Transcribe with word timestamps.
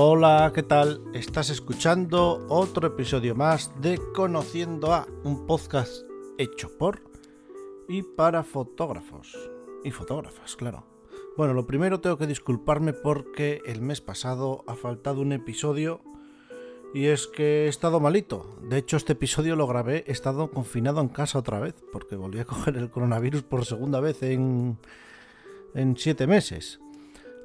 Hola, 0.00 0.52
¿qué 0.54 0.62
tal? 0.62 1.02
Estás 1.12 1.50
escuchando 1.50 2.46
otro 2.48 2.86
episodio 2.86 3.34
más 3.34 3.72
de 3.80 3.98
Conociendo 4.14 4.92
a, 4.92 5.08
un 5.24 5.44
podcast 5.44 6.04
hecho 6.38 6.70
por 6.78 7.02
y 7.88 8.02
para 8.04 8.44
fotógrafos 8.44 9.36
y 9.82 9.90
fotógrafas, 9.90 10.54
claro. 10.54 10.84
Bueno, 11.36 11.52
lo 11.52 11.66
primero 11.66 11.98
tengo 11.98 12.16
que 12.16 12.28
disculparme 12.28 12.92
porque 12.92 13.60
el 13.66 13.82
mes 13.82 14.00
pasado 14.00 14.62
ha 14.68 14.76
faltado 14.76 15.20
un 15.20 15.32
episodio 15.32 16.00
y 16.94 17.06
es 17.06 17.26
que 17.26 17.64
he 17.64 17.68
estado 17.68 17.98
malito. 17.98 18.56
De 18.62 18.78
hecho, 18.78 18.96
este 18.96 19.14
episodio 19.14 19.56
lo 19.56 19.66
grabé, 19.66 20.04
he 20.06 20.12
estado 20.12 20.52
confinado 20.52 21.00
en 21.00 21.08
casa 21.08 21.40
otra 21.40 21.58
vez 21.58 21.74
porque 21.90 22.14
volví 22.14 22.38
a 22.38 22.44
coger 22.44 22.76
el 22.76 22.88
coronavirus 22.88 23.42
por 23.42 23.64
segunda 23.64 23.98
vez 23.98 24.22
en, 24.22 24.78
en 25.74 25.96
siete 25.96 26.28
meses. 26.28 26.78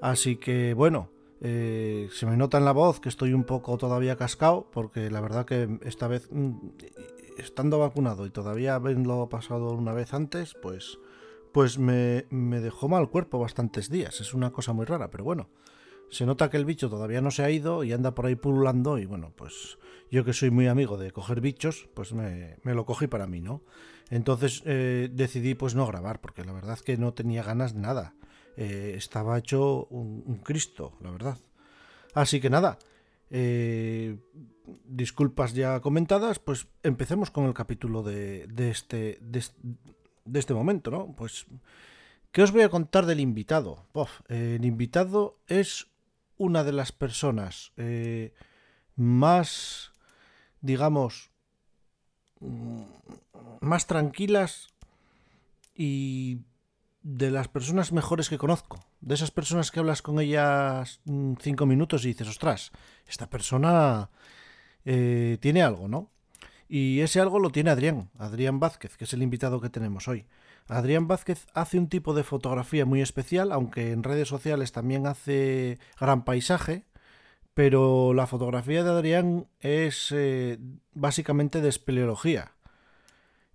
Así 0.04 0.36
que 0.36 0.76
bueno, 0.76 1.10
eh, 1.46 2.08
se 2.14 2.26
me 2.26 2.38
nota 2.38 2.58
en 2.58 2.64
la 2.64 2.72
voz 2.72 3.02
que 3.02 3.10
estoy 3.10 3.34
un 3.34 3.44
poco 3.44 3.78
todavía 3.78 4.16
cascado, 4.16 4.70
porque 4.72 5.12
la 5.12 5.20
verdad 5.20 5.46
que 5.46 5.78
esta 5.84 6.08
vez, 6.08 6.30
mm, 6.32 6.70
estando 7.38 7.80
vacunado 7.80 8.26
y 8.26 8.30
todavía 8.30 8.76
habiendo 8.76 9.28
pasado 9.28 9.74
una 9.74 9.92
vez 9.92 10.14
antes, 10.14 10.56
pues, 10.62 11.00
pues 11.52 11.78
me, 11.78 12.26
me 12.30 12.62
dejó 12.62 12.88
mal 12.88 13.10
cuerpo 13.10 13.40
bastantes 13.40 13.90
días. 13.90 14.22
Es 14.22 14.34
una 14.34 14.52
cosa 14.52 14.72
muy 14.72 14.86
rara, 14.86 15.12
pero 15.12 15.26
bueno. 15.26 15.50
Se 16.10 16.26
nota 16.26 16.50
que 16.50 16.58
el 16.58 16.66
bicho 16.66 16.90
todavía 16.90 17.22
no 17.22 17.32
se 17.32 17.44
ha 17.44 17.50
ido 17.50 17.84
y 17.84 17.92
anda 17.92 18.14
por 18.14 18.28
ahí 18.28 18.36
pululando 18.36 19.00
y 19.00 19.06
bueno, 19.06 19.34
pues 19.36 19.80
yo 20.12 20.24
que 20.24 20.34
soy 20.34 20.52
muy 20.52 20.68
amigo 20.68 20.98
de 20.98 21.12
coger 21.12 21.42
bichos, 21.42 21.90
pues 21.96 22.14
me, 22.14 22.56
lo 22.64 22.86
cogí 22.86 23.08
para 23.08 23.26
mí, 23.26 23.42
¿no? 23.42 23.64
Entonces 24.12 24.62
eh, 24.66 25.10
decidí 25.12 25.56
pues 25.56 25.74
no 25.74 25.88
grabar, 25.88 26.22
porque 26.22 26.46
la 26.46 26.54
verdad 26.54 26.78
que 26.78 26.98
no 26.98 27.16
tenía 27.16 27.42
ganas 27.42 27.74
de 27.74 27.80
nada. 27.82 28.14
Eh, 28.56 28.94
estaba 28.98 29.38
hecho 29.38 29.86
un, 29.86 30.40
Cristo, 30.44 30.94
la 31.02 31.12
verdad. 31.12 31.38
Así 32.14 32.40
que 32.40 32.50
nada, 32.50 32.78
eh, 33.30 34.18
disculpas 34.86 35.54
ya 35.54 35.80
comentadas, 35.80 36.40
pues 36.40 36.68
empecemos 36.84 37.32
con 37.32 37.46
el 37.46 37.54
capítulo 37.54 38.04
de, 38.04 38.48
este, 38.70 39.18
de, 39.22 40.40
este 40.40 40.54
momento, 40.54 40.92
¿no? 40.92 41.16
Pues, 41.16 41.48
¿qué 42.32 42.44
os 42.44 42.52
voy 42.52 42.62
a 42.62 42.70
contar 42.70 43.06
del 43.06 43.20
invitado? 43.20 43.86
el 44.28 44.64
invitado 44.66 45.40
es 45.48 45.88
una 46.38 46.64
de 46.64 46.74
las 46.74 46.92
personas 46.92 47.72
eh, 47.78 48.34
más, 48.96 49.92
digamos, 50.62 51.32
mm, 52.40 52.84
más 53.62 53.88
tranquilas 53.88 54.68
y 55.76 56.42
de 57.04 57.30
las 57.30 57.50
personas 57.50 57.92
mejores 57.92 58.30
que 58.30 58.38
conozco. 58.38 58.80
De 59.02 59.14
esas 59.14 59.32
personas 59.32 59.70
que 59.70 59.80
hablas 59.80 60.02
con 60.02 60.20
ellas 60.20 61.02
mm, 61.06 61.34
cinco 61.40 61.66
minutos 61.66 62.06
y 62.06 62.10
dices, 62.10 62.28
ostras, 62.28 62.72
esta 63.08 63.30
persona 63.30 64.10
eh, 64.86 65.38
tiene 65.42 65.62
algo, 65.62 65.88
¿no? 65.88 66.10
Y 66.68 67.02
ese 67.02 67.20
algo 67.20 67.40
lo 67.40 67.52
tiene 67.52 67.70
Adrián, 67.70 68.10
Adrián 68.18 68.60
Vázquez, 68.60 68.98
que 68.98 69.04
es 69.04 69.14
el 69.14 69.22
invitado 69.22 69.62
que 69.62 69.70
tenemos 69.70 70.08
hoy. 70.08 70.26
Adrián 70.68 71.08
Vázquez 71.08 71.46
hace 71.54 71.78
un 71.78 71.90
tipo 71.90 72.14
de 72.14 72.24
fotografía 72.24 72.86
muy 72.86 73.02
especial, 73.02 73.52
aunque 73.52 73.92
en 73.92 74.02
redes 74.02 74.30
sociales 74.30 74.72
también 74.72 75.06
hace 75.06 75.78
gran 76.00 76.24
paisaje, 76.24 76.86
pero 77.54 78.14
la 78.14 78.28
fotografía 78.28 78.84
de 78.84 78.90
Adrián 78.90 79.48
es 79.60 80.08
eh, 80.12 80.58
básicamente 80.94 81.62
de 81.62 81.70
espeleología. 81.70 82.54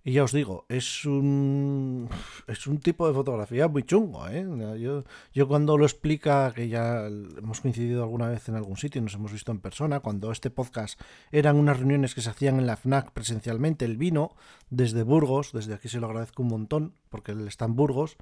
Y 0.09 0.13
ya 0.13 0.23
os 0.23 0.31
digo, 0.31 0.65
es 0.69 1.05
un, 1.05 2.09
es 2.47 2.65
un 2.65 2.79
tipo 2.79 3.07
de 3.07 3.13
fotografía 3.13 3.67
muy 3.67 3.83
chungo. 3.83 4.27
¿eh? 4.27 4.43
Yo, 4.79 5.03
yo 5.35 5.47
cuando 5.47 5.77
lo 5.77 5.85
explica, 5.85 6.51
que 6.51 6.67
ya 6.67 7.05
hemos 7.05 7.61
coincidido 7.61 8.01
alguna 8.01 8.27
vez 8.27 8.49
en 8.49 8.55
algún 8.55 8.75
sitio 8.75 8.97
y 8.97 9.03
nos 9.03 9.13
hemos 9.13 9.31
visto 9.31 9.51
en 9.51 9.59
persona, 9.59 9.99
cuando 9.99 10.31
este 10.31 10.49
podcast 10.49 10.99
eran 11.31 11.57
unas 11.57 11.77
reuniones 11.77 12.15
que 12.15 12.21
se 12.21 12.31
hacían 12.31 12.57
en 12.57 12.65
la 12.65 12.75
FNAC 12.75 13.11
presencialmente, 13.11 13.85
él 13.85 13.97
vino 13.97 14.35
desde 14.71 15.03
Burgos, 15.03 15.51
desde 15.53 15.75
aquí 15.75 15.89
se 15.89 15.99
lo 15.99 16.07
agradezco 16.07 16.41
un 16.41 16.49
montón, 16.49 16.95
porque 17.09 17.33
él 17.33 17.47
está 17.47 17.65
en 17.65 17.75
Burgos, 17.75 18.17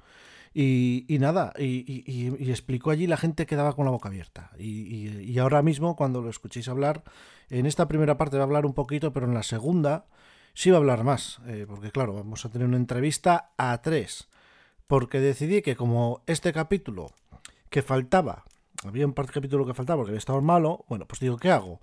y, 0.52 1.06
nada, 1.20 1.54
y, 1.58 2.04
y, 2.06 2.50
explicó 2.50 2.90
allí, 2.90 3.06
la 3.06 3.16
gente 3.16 3.46
quedaba 3.46 3.74
con 3.74 3.86
la 3.86 3.92
boca 3.92 4.10
abierta. 4.10 4.50
Y, 4.58 5.38
ahora 5.38 5.62
mismo, 5.62 5.96
cuando 5.96 6.20
lo 6.20 6.28
escuchéis 6.28 6.68
hablar, 6.68 7.02
en 7.48 7.64
esta 7.64 7.88
primera 7.88 8.18
parte 8.18 8.36
va 8.36 8.42
a 8.42 8.46
hablar 8.46 8.66
un 8.66 8.74
poquito, 8.74 9.14
pero 9.14 9.24
en 9.24 9.32
la 9.32 9.42
segunda 9.42 10.04
sí 10.58 10.70
va 10.70 10.78
a 10.78 10.80
hablar 10.80 11.04
más, 11.04 11.38
eh, 11.46 11.66
porque 11.68 11.92
claro, 11.92 12.14
vamos 12.14 12.44
a 12.44 12.48
tener 12.48 12.66
una 12.66 12.76
entrevista 12.76 13.52
a 13.56 13.80
tres, 13.80 14.26
porque 14.88 15.20
decidí 15.20 15.62
que 15.62 15.76
como 15.76 16.24
este 16.26 16.52
capítulo 16.52 17.12
que 17.70 17.80
faltaba, 17.80 18.44
había 18.84 19.06
un 19.06 19.12
par 19.12 19.28
de 19.28 19.34
capítulos 19.34 19.68
que 19.68 19.74
faltaba 19.74 19.98
porque 19.98 20.10
había 20.10 20.18
estado 20.18 20.40
malo, 20.40 20.84
bueno, 20.88 21.06
pues 21.06 21.20
digo, 21.20 21.36
¿qué 21.36 21.52
hago? 21.52 21.78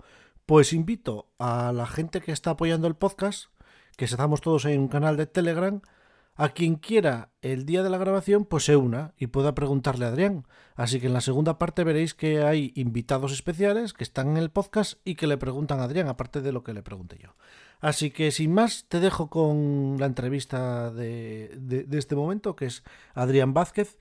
Pues 0.46 0.74
invito 0.74 1.30
a 1.40 1.72
la 1.72 1.88
gente 1.88 2.19
que 2.19 2.34
está 2.34 2.50
apoyando 2.50 2.90
el 2.90 2.96
podcast, 2.96 3.46
que 3.96 4.03
estamos 4.03 4.41
todos 4.41 4.66
en 4.66 4.81
un 4.81 4.88
canal 4.90 5.16
de 5.16 5.25
Telegram, 5.25 5.80
a 6.35 6.50
quien 6.50 6.75
quiera 6.75 7.30
el 7.41 7.66
día 7.66 7.81
de 7.81 7.90
la 7.90 7.97
grabación, 7.97 8.44
pues 8.44 8.66
se 8.66 8.75
una 8.75 9.14
y 9.18 9.28
pueda 9.28 9.56
preguntarle 9.56 10.03
a 10.03 10.09
Adrián. 10.09 10.47
Así 10.75 11.00
que 11.00 11.08
en 11.08 11.14
la 11.14 11.22
segunda 11.22 11.58
parte 11.58 11.85
veréis 11.85 12.14
que 12.14 12.44
hay 12.44 12.74
invitados 12.75 13.31
especiales 13.31 13.94
que 13.94 14.03
están 14.03 14.31
en 14.31 14.38
el 14.38 14.52
podcast 14.52 15.00
y 15.06 15.16
que 15.16 15.28
le 15.28 15.38
preguntan 15.38 15.80
a 15.80 15.85
Adrián, 15.85 16.09
aparte 16.09 16.41
de 16.41 16.52
lo 16.52 16.62
que 16.62 16.74
le 16.74 16.84
pregunte 16.84 17.18
yo. 17.24 17.30
Así 17.80 18.12
que 18.12 18.31
sin 18.31 18.53
más, 18.53 18.86
te 18.88 19.00
dejo 19.00 19.30
con 19.30 19.97
la 20.00 20.06
entrevista 20.06 20.91
de, 20.91 21.86
este 21.91 22.16
momento, 22.16 22.56
que 22.56 22.66
es 22.66 22.84
Adrián 23.13 23.53
Vázquez. 23.53 23.97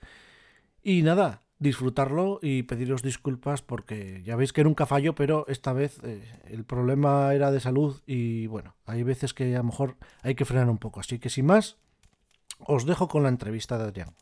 Y 0.81 1.01
nada, 1.01 1.43
disfrutarlo 1.59 2.39
y 2.41 2.63
pediros 2.63 3.01
disculpas 3.01 3.61
porque 3.61 4.21
ya 4.23 4.35
veis 4.35 4.53
que 4.53 4.63
nunca 4.63 4.85
fallo, 4.85 5.15
pero 5.15 5.45
esta 5.47 5.73
vez 5.73 5.99
eh, 6.03 6.23
el 6.45 6.63
problema 6.63 7.33
era 7.33 7.51
de 7.51 7.59
salud 7.59 8.01
y 8.05 8.47
bueno, 8.47 8.75
hay 8.85 9.03
veces 9.03 9.33
que 9.33 9.55
a 9.55 9.59
lo 9.59 9.65
mejor 9.65 9.97
hay 10.21 10.35
que 10.35 10.45
frenar 10.45 10.69
un 10.69 10.77
poco. 10.77 10.99
Así 10.99 11.19
que 11.19 11.29
sin 11.29 11.47
más, 11.47 11.77
os 12.59 12.85
dejo 12.85 13.07
con 13.07 13.23
la 13.23 13.29
entrevista 13.29 13.77
de 13.77 13.85
Adrián. 13.85 14.15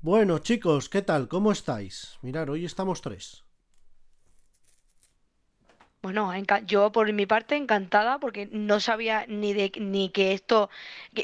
Bueno 0.00 0.38
chicos, 0.38 0.88
¿qué 0.88 1.02
tal? 1.02 1.28
¿Cómo 1.28 1.52
estáis? 1.52 2.18
Mirad, 2.22 2.48
hoy 2.48 2.64
estamos 2.64 3.02
tres. 3.02 3.44
Bueno, 6.02 6.32
yo 6.66 6.92
por 6.92 7.12
mi 7.12 7.26
parte 7.26 7.56
encantada 7.56 8.18
porque 8.18 8.48
no 8.50 8.80
sabía 8.80 9.26
ni 9.28 9.52
de 9.52 9.70
ni 9.78 10.08
que 10.08 10.32
esto 10.32 10.70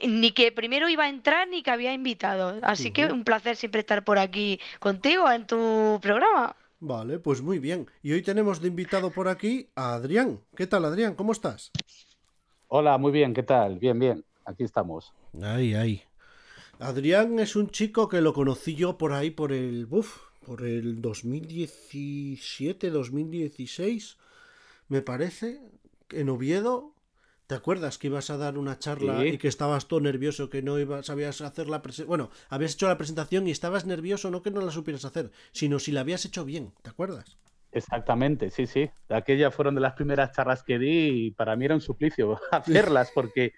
ni 0.07 0.33
que 0.33 0.53
primero 0.53 0.91
iba 0.91 1.05
a 1.05 1.09
entrar 1.09 1.49
ni 1.49 1.63
que 1.63 1.71
había 1.71 1.95
invitado. 1.95 2.59
Así 2.63 2.91
que 2.91 3.07
un 3.07 3.25
placer 3.25 3.57
siempre 3.57 3.81
estar 3.81 4.05
por 4.05 4.19
aquí 4.19 4.61
contigo 4.79 5.31
en 5.31 5.47
tu 5.47 5.99
programa. 6.03 6.55
Vale, 6.79 7.19
pues 7.19 7.41
muy 7.41 7.59
bien. 7.59 7.89
Y 8.03 8.13
hoy 8.13 8.21
tenemos 8.21 8.61
de 8.61 8.69
invitado 8.69 9.11
por 9.11 9.29
aquí 9.29 9.67
a 9.77 9.95
Adrián. 9.95 10.41
¿Qué 10.55 10.67
tal, 10.67 10.85
Adrián? 10.85 11.15
¿Cómo 11.15 11.33
estás? 11.33 11.73
Hola, 12.69 12.99
muy 12.99 13.13
bien, 13.13 13.33
¿qué 13.33 13.45
tal? 13.45 13.79
Bien, 13.79 13.99
bien. 13.99 14.27
Aquí 14.45 14.63
estamos. 14.63 15.15
Ay, 15.43 15.73
ay. 15.73 16.03
Adrián 16.79 17.39
es 17.39 17.57
un 17.57 17.71
chico 17.71 18.11
que 18.11 18.21
lo 18.21 18.35
conocí 18.35 18.75
yo 18.75 18.99
por 18.99 19.15
ahí 19.15 19.31
por 19.31 19.53
el 19.53 19.87
uf, 19.89 20.19
por 20.45 20.67
el 20.67 21.01
2017, 21.01 22.91
2016 22.91 24.19
me 24.89 25.03
parece, 25.03 25.61
en 26.11 26.29
Oviedo. 26.29 26.95
¿Te 27.47 27.55
acuerdas 27.55 27.97
que 27.97 28.09
ibas 28.09 28.31
a 28.31 28.37
dar 28.37 28.59
una 28.59 28.81
charla 28.81 29.25
y 29.25 29.39
que 29.39 29.47
estabas 29.47 29.87
todo 29.87 30.01
nervioso, 30.01 30.51
que 30.51 30.63
no 30.63 30.81
ibas, 30.81 31.07
sabías 31.07 31.41
hacer 31.43 31.69
la 31.69 31.81
presentación? 31.81 32.09
Bueno, 32.09 32.31
habías 32.49 32.75
hecho 32.75 32.89
la 32.89 32.99
presentación 32.99 33.47
y 33.47 33.53
estabas 33.53 33.87
nervioso, 33.87 34.33
no 34.33 34.43
que 34.43 34.51
no 34.51 34.61
la 34.61 34.73
supieras 34.73 35.05
hacer, 35.05 35.31
sino 35.53 35.79
si 35.79 35.93
la 35.93 36.01
habías 36.01 36.25
hecho 36.25 36.45
bien, 36.45 36.73
¿te 36.83 36.91
acuerdas? 36.91 37.39
Exactamente, 37.71 38.51
sí, 38.51 38.67
sí. 38.67 38.91
Aquellas 39.09 39.55
fueron 39.55 39.77
de 39.77 39.81
las 39.81 39.93
primeras 39.93 40.33
charlas 40.33 40.65
que 40.65 40.79
di 40.79 41.27
y 41.27 41.31
para 41.31 41.55
mí 41.55 41.67
era 41.67 41.75
un 41.75 41.81
suplicio 41.81 42.41
hacerlas 42.51 43.13
porque 43.15 43.53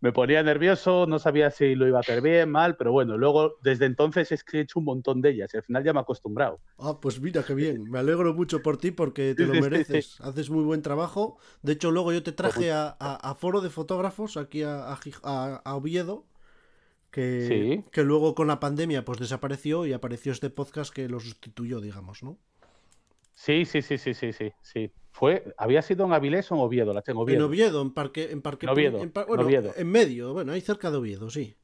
me 0.00 0.12
ponía 0.12 0.42
nervioso, 0.42 1.06
no 1.06 1.18
sabía 1.18 1.50
si 1.50 1.74
lo 1.74 1.86
iba 1.86 1.98
a 1.98 2.00
hacer 2.00 2.22
bien, 2.22 2.50
mal, 2.50 2.76
pero 2.76 2.92
bueno, 2.92 3.18
luego 3.18 3.56
desde 3.62 3.86
entonces 3.86 4.32
es 4.32 4.44
que 4.44 4.58
he 4.58 4.60
hecho 4.62 4.78
un 4.78 4.86
montón 4.86 5.20
de 5.20 5.30
ellas 5.30 5.52
y 5.52 5.56
al 5.56 5.62
final 5.62 5.84
ya 5.84 5.92
me 5.92 6.00
he 6.00 6.02
acostumbrado. 6.02 6.60
Ah, 6.78 6.98
pues 7.00 7.20
mira 7.20 7.42
qué 7.42 7.54
bien, 7.54 7.90
me 7.90 7.98
alegro 7.98 8.34
mucho 8.34 8.62
por 8.62 8.76
ti 8.78 8.90
porque 8.90 9.34
te 9.36 9.46
lo 9.46 9.54
mereces, 9.54 10.20
haces 10.20 10.50
muy 10.50 10.64
buen 10.64 10.82
trabajo. 10.82 11.38
De 11.62 11.72
hecho, 11.72 11.90
luego 11.90 12.12
yo 12.12 12.22
te 12.22 12.32
traje 12.32 12.72
a, 12.72 13.36
Foro 13.38 13.60
de 13.60 13.70
Fotógrafos 13.70 14.36
aquí 14.36 14.62
a, 14.62 14.98
Oviedo, 15.64 16.26
que, 17.10 17.84
que 17.90 18.02
luego 18.02 18.34
con 18.34 18.46
la 18.46 18.60
pandemia 18.60 19.04
pues 19.04 19.18
desapareció 19.18 19.86
y 19.86 19.92
apareció 19.92 20.32
este 20.32 20.50
podcast 20.50 20.92
que 20.92 21.08
lo 21.08 21.20
sustituyó, 21.20 21.80
digamos, 21.80 22.22
¿no? 22.22 22.38
Sí, 23.40 23.64
sí, 23.64 23.80
sí, 23.80 23.96
sí, 23.96 24.12
sí, 24.12 24.34
sí, 24.34 24.52
sí. 24.60 24.92
Fue, 25.12 25.54
había 25.56 25.80
sido 25.80 26.04
en 26.04 26.12
Avilés 26.12 26.52
o 26.52 26.56
en 26.56 26.60
Oviedo, 26.60 26.92
la 26.92 27.00
tengo 27.00 27.22
Oviedo. 27.22 27.38
En 27.38 27.44
Oviedo, 27.46 27.80
en 27.80 27.94
Parque, 27.94 28.30
en 28.30 28.42
Parque, 28.42 28.68
Oviedo, 28.68 29.00
en, 29.02 29.14
bueno, 29.14 29.72
en 29.74 29.90
medio, 29.90 30.34
bueno, 30.34 30.52
ahí 30.52 30.60
cerca 30.60 30.90
de 30.90 30.98
Oviedo, 30.98 31.30
sí. 31.30 31.56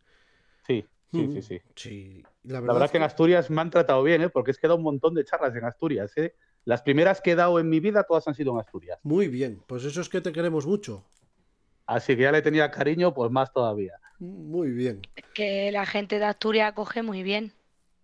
Sí, 0.66 0.86
sí, 1.12 1.42
sí, 1.42 1.60
sí. 1.74 2.24
la, 2.44 2.62
verdad 2.62 2.90
que 2.90 2.96
en 2.96 3.02
Asturias 3.02 3.50
me 3.50 3.60
han 3.60 3.68
tratado 3.68 4.02
bien, 4.02 4.22
¿eh? 4.22 4.30
porque 4.30 4.52
es 4.52 4.58
que 4.58 4.66
he 4.66 4.68
dado 4.68 4.78
un 4.78 4.84
montón 4.84 5.12
de 5.12 5.22
charlas 5.26 5.54
en 5.54 5.66
Asturias. 5.66 6.16
¿eh? 6.16 6.34
Las 6.64 6.80
primeras 6.80 7.20
que 7.20 7.32
he 7.32 7.34
dado 7.34 7.60
en 7.60 7.68
mi 7.68 7.78
vida, 7.78 8.04
todas 8.04 8.26
han 8.26 8.34
sido 8.34 8.54
en 8.54 8.60
Asturias. 8.60 8.98
Muy 9.02 9.28
bien, 9.28 9.62
pues 9.66 9.84
eso 9.84 10.00
es 10.00 10.08
que 10.08 10.22
te 10.22 10.32
queremos 10.32 10.66
mucho. 10.66 11.04
Así 11.84 12.16
que 12.16 12.22
ya 12.22 12.32
le 12.32 12.40
tenía 12.40 12.70
cariño, 12.70 13.12
pues 13.12 13.30
más 13.30 13.52
todavía. 13.52 14.00
Muy 14.18 14.70
bien. 14.70 15.02
Que 15.34 15.70
la 15.72 15.84
gente 15.84 16.18
de 16.18 16.24
Asturias 16.24 16.70
acoge 16.70 17.02
muy 17.02 17.22
bien. 17.22 17.52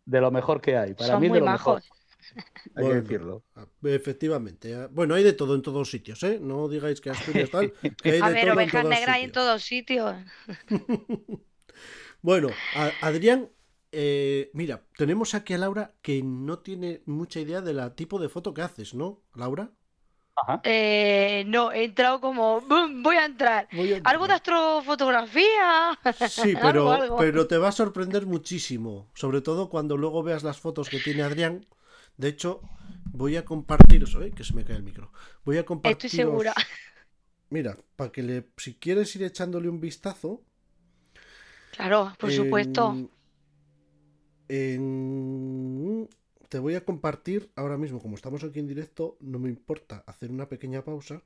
De 0.04 0.20
lo 0.20 0.30
mejor 0.30 0.60
que 0.60 0.76
hay. 0.76 0.92
Para 0.92 1.18
mí, 1.18 1.30
de 1.30 1.40
lo 1.40 1.46
mejor. 1.46 1.82
hay 2.76 2.86
que 2.86 2.94
decirlo. 2.94 3.44
Efectivamente. 3.82 4.74
Ah, 4.74 4.88
bueno, 4.90 5.14
hay 5.14 5.24
de 5.24 5.32
todo 5.32 5.54
en 5.54 5.62
todos 5.62 5.90
sitios, 5.90 6.22
¿eh? 6.22 6.38
No 6.40 6.68
digáis 6.68 7.00
que 7.00 7.10
Asturias 7.10 7.50
tal. 7.50 7.72
a 8.22 8.28
ver, 8.30 8.50
ovejas 8.50 8.84
negras 8.84 9.16
hay 9.16 9.24
en 9.24 9.32
todos 9.32 9.62
sitios. 9.62 10.14
bueno, 12.22 12.48
Adrián, 13.00 13.50
eh, 13.90 14.50
mira, 14.54 14.82
tenemos 14.96 15.34
aquí 15.34 15.54
a 15.54 15.58
Laura 15.58 15.94
que 16.00 16.22
no 16.22 16.60
tiene 16.60 17.02
mucha 17.06 17.40
idea 17.40 17.60
del 17.60 17.94
tipo 17.94 18.18
de 18.18 18.28
foto 18.28 18.54
que 18.54 18.62
haces, 18.62 18.94
¿no, 18.94 19.22
Laura? 19.34 19.70
Eh, 20.64 21.44
no, 21.46 21.72
he 21.72 21.84
entrado 21.84 22.20
como, 22.20 22.60
voy, 22.60 23.16
a 23.16 23.26
entrar. 23.26 23.68
¿Algo 24.04 24.26
de 24.26 24.34
astrofotografía? 24.34 25.98
Sí, 26.28 26.54
pero, 26.60 27.16
pero 27.18 27.46
te 27.46 27.58
va 27.58 27.68
a 27.68 27.72
sorprender 27.72 28.26
muchísimo, 28.26 29.10
sobre 29.14 29.40
todo 29.40 29.68
cuando 29.68 29.96
luego 29.96 30.22
veas 30.22 30.42
las 30.42 30.58
fotos 30.58 30.88
que 30.88 30.98
tiene 30.98 31.22
Adrián. 31.22 31.66
De 32.22 32.28
hecho, 32.28 32.62
voy 33.04 33.34
a 33.34 33.44
compartir, 33.44 34.04
¿eh? 34.22 34.30
que 34.30 34.44
se 34.44 34.54
me 34.54 34.64
cae 34.64 34.76
el 34.76 34.84
micro. 34.84 35.12
Voy 35.44 35.58
a 35.58 35.64
compartir. 35.64 36.06
Estoy 36.06 36.24
segura. 36.24 36.54
Mira, 37.50 37.76
para 37.96 38.12
que 38.12 38.22
le, 38.22 38.48
si 38.56 38.74
quieres 38.74 39.14
ir 39.16 39.24
echándole 39.24 39.68
un 39.68 39.80
vistazo. 39.80 40.44
Claro, 41.72 42.12
por 42.18 42.30
supuesto. 42.30 43.10
En 44.48 46.08
te 46.48 46.58
voy 46.60 46.76
a 46.76 46.84
compartir 46.84 47.50
ahora 47.56 47.76
mismo, 47.76 47.98
como 47.98 48.14
estamos 48.14 48.44
aquí 48.44 48.60
en 48.60 48.68
directo, 48.68 49.16
no 49.20 49.38
me 49.40 49.48
importa 49.48 50.04
hacer 50.06 50.30
una 50.30 50.48
pequeña 50.48 50.84
pausa. 50.84 51.22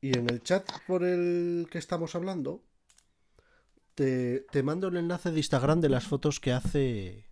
Y 0.00 0.18
en 0.18 0.28
el 0.28 0.42
chat 0.42 0.68
por 0.88 1.04
el 1.04 1.68
que 1.70 1.78
estamos 1.78 2.16
hablando, 2.16 2.64
te, 3.94 4.46
mando 4.64 4.88
el 4.88 4.96
enlace 4.96 5.30
de 5.30 5.36
Instagram 5.36 5.80
de 5.80 5.90
las 5.90 6.08
fotos 6.08 6.40
que 6.40 6.52
hace. 6.52 7.26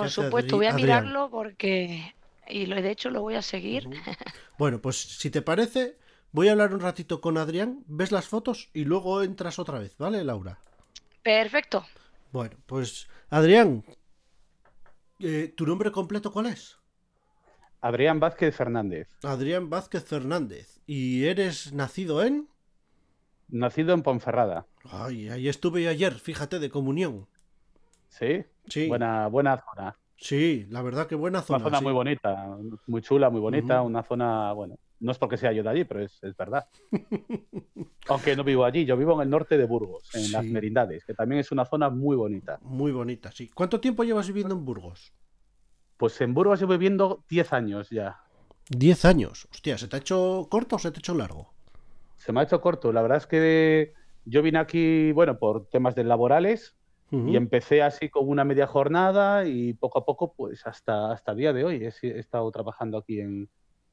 Por 0.00 0.10
supuesto, 0.10 0.56
voy 0.56 0.66
a 0.66 0.72
mirarlo 0.72 1.30
porque. 1.30 2.14
Y 2.48 2.66
lo, 2.66 2.80
de 2.80 2.90
hecho 2.90 3.10
lo 3.10 3.20
voy 3.22 3.34
a 3.36 3.42
seguir. 3.42 3.88
Bueno, 4.58 4.82
pues 4.82 4.96
si 5.00 5.30
te 5.30 5.40
parece, 5.40 5.96
voy 6.32 6.48
a 6.48 6.52
hablar 6.52 6.74
un 6.74 6.80
ratito 6.80 7.22
con 7.22 7.38
Adrián, 7.38 7.82
ves 7.86 8.12
las 8.12 8.28
fotos 8.28 8.68
y 8.74 8.84
luego 8.84 9.22
entras 9.22 9.58
otra 9.58 9.78
vez, 9.78 9.96
¿vale, 9.96 10.22
Laura? 10.22 10.58
Perfecto. 11.22 11.86
Bueno, 12.30 12.58
pues 12.66 13.08
Adrián, 13.30 13.82
eh, 15.22 15.52
¿Tu 15.54 15.66
nombre 15.66 15.92
completo 15.92 16.32
cuál 16.32 16.46
es? 16.46 16.78
Adrián 17.82 18.20
Vázquez 18.20 18.56
Fernández. 18.56 19.08
Adrián 19.22 19.68
Vázquez 19.68 20.04
Fernández. 20.04 20.80
¿Y 20.86 21.26
eres 21.26 21.74
nacido 21.74 22.22
en? 22.22 22.48
Nacido 23.48 23.92
en 23.92 24.02
Ponferrada. 24.02 24.66
Ay, 24.84 25.28
ahí 25.28 25.48
estuve 25.48 25.88
ayer, 25.88 26.14
fíjate, 26.14 26.58
de 26.58 26.70
comunión. 26.70 27.28
¿Sí? 28.10 28.44
Sí. 28.68 28.88
Buena, 28.88 29.28
buena 29.28 29.56
zona. 29.56 29.96
Sí, 30.16 30.66
la 30.68 30.82
verdad 30.82 31.06
que 31.06 31.14
buena 31.14 31.40
zona. 31.40 31.64
Una 31.64 31.64
zona 31.64 31.80
muy 31.80 31.92
bonita, 31.94 32.58
muy 32.86 33.00
chula, 33.00 33.30
muy 33.30 33.40
bonita, 33.40 33.80
una 33.80 34.02
zona, 34.02 34.52
bueno, 34.52 34.76
no 34.98 35.12
es 35.12 35.18
porque 35.18 35.38
sea 35.38 35.50
yo 35.52 35.62
de 35.62 35.70
allí, 35.70 35.84
pero 35.84 36.02
es, 36.02 36.20
verdad. 36.36 36.68
Aunque 38.08 38.36
no 38.36 38.44
vivo 38.44 38.66
allí, 38.66 38.84
yo 38.84 38.98
vivo 38.98 39.14
en 39.14 39.22
el 39.22 39.30
norte 39.30 39.56
de 39.56 39.64
Burgos, 39.64 40.14
en 40.14 40.30
las 40.30 40.44
Merindades, 40.44 41.06
que 41.06 41.14
también 41.14 41.40
es 41.40 41.50
una 41.52 41.64
zona 41.64 41.88
muy 41.88 42.16
bonita. 42.16 42.58
Muy 42.62 42.92
bonita, 42.92 43.32
sí. 43.32 43.48
¿Cuánto 43.54 43.80
tiempo 43.80 44.04
llevas 44.04 44.26
viviendo 44.26 44.54
en 44.54 44.64
Burgos? 44.64 45.14
Pues 45.96 46.20
en 46.20 46.34
Burgos 46.34 46.60
llevo 46.60 46.72
viviendo 46.72 47.24
10 47.30 47.52
años 47.54 47.88
ya. 47.88 48.20
10 48.68 49.04
años. 49.06 49.48
Hostia, 49.50 49.78
¿se 49.78 49.88
te 49.88 49.96
ha 49.96 50.00
hecho 50.00 50.46
corto 50.50 50.76
o 50.76 50.78
se 50.78 50.90
te 50.90 50.98
ha 50.98 51.00
hecho 51.00 51.14
largo? 51.14 51.54
Se 52.16 52.32
me 52.32 52.40
ha 52.40 52.42
hecho 52.42 52.60
corto. 52.60 52.92
La 52.92 53.00
verdad 53.00 53.18
es 53.18 53.26
que 53.26 53.94
yo 54.26 54.42
vine 54.42 54.58
aquí, 54.58 55.12
bueno, 55.12 55.38
por 55.38 55.66
temas 55.68 55.94
de 55.94 56.04
laborales 56.04 56.76
y 57.12 57.36
empecé 57.36 57.82
así 57.82 58.08
con 58.08 58.28
una 58.28 58.44
media 58.44 58.68
jornada 58.68 59.44
y 59.44 59.72
poco 59.72 59.98
a 59.98 60.04
poco, 60.04 60.32
pues 60.32 60.64
hasta, 60.66 61.10
hasta 61.12 61.32
el 61.32 61.38
día 61.38 61.52
de 61.52 61.64
hoy 61.64 61.84
he 61.84 62.18
estado 62.18 62.50
trabajando 62.52 62.98
aquí 62.98 63.20
en, 63.20 63.48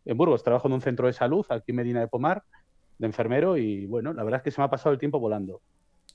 en 0.05 0.17
Burgos. 0.17 0.43
Trabajo 0.43 0.67
en 0.67 0.75
un 0.75 0.81
centro 0.81 1.07
de 1.07 1.13
salud 1.13 1.45
aquí 1.49 1.71
en 1.71 1.77
Medina 1.77 1.99
de 1.99 2.07
Pomar, 2.07 2.43
de 2.97 3.07
enfermero, 3.07 3.57
y 3.57 3.87
bueno, 3.87 4.13
la 4.13 4.23
verdad 4.23 4.39
es 4.39 4.43
que 4.43 4.51
se 4.51 4.61
me 4.61 4.65
ha 4.65 4.69
pasado 4.69 4.93
el 4.93 4.99
tiempo 4.99 5.19
volando. 5.19 5.61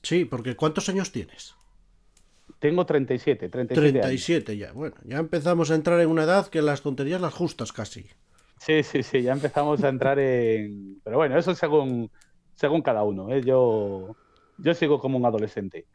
Sí, 0.01 0.25
porque 0.25 0.55
¿cuántos 0.55 0.87
años 0.89 1.11
tienes? 1.11 1.55
Tengo 2.59 2.85
37, 2.85 3.49
37. 3.49 3.99
37 3.99 4.57
ya. 4.57 4.71
Bueno, 4.71 4.95
ya 5.03 5.17
empezamos 5.17 5.71
a 5.71 5.75
entrar 5.75 5.99
en 5.99 6.09
una 6.09 6.23
edad 6.23 6.47
que 6.47 6.61
las 6.61 6.81
tonterías 6.81 7.19
las 7.19 7.33
justas 7.33 7.73
casi. 7.73 8.07
Sí, 8.57 8.83
sí, 8.83 9.03
sí, 9.03 9.21
ya 9.21 9.33
empezamos 9.33 9.83
a 9.83 9.89
entrar 9.89 10.19
en... 10.19 11.01
Pero 11.03 11.17
bueno, 11.17 11.37
eso 11.37 11.53
según, 11.53 12.09
según 12.53 12.81
cada 12.81 13.03
uno. 13.03 13.33
¿eh? 13.33 13.41
Yo 13.43 14.15
yo 14.57 14.73
sigo 14.73 14.99
como 14.99 15.17
un 15.17 15.25
adolescente. 15.25 15.85